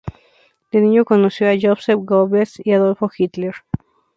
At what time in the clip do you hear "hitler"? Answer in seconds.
3.19-3.53